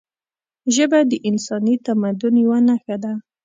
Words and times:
ژبه 0.75 0.99
د 1.11 1.13
انساني 1.29 1.75
تمدن 1.87 2.35
یوه 2.45 2.59
نښه 2.67 2.95
ده 3.03 3.13